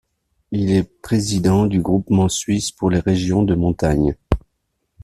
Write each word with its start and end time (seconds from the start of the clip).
Il 0.51 0.71
est 0.71 0.81
président 1.03 1.67
du 1.67 1.79
Groupement 1.79 2.27
suisse 2.27 2.71
pour 2.71 2.89
les 2.89 2.97
régions 3.01 3.43
de 3.43 3.53
montagne. 3.53 4.15